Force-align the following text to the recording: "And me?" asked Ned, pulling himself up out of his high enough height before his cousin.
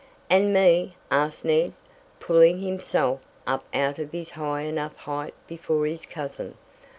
"And 0.31 0.51
me?" 0.51 0.95
asked 1.11 1.45
Ned, 1.45 1.73
pulling 2.19 2.57
himself 2.59 3.19
up 3.45 3.63
out 3.71 3.99
of 3.99 4.11
his 4.11 4.31
high 4.31 4.61
enough 4.61 4.95
height 4.97 5.35
before 5.47 5.85
his 5.85 6.07
cousin. 6.07 6.57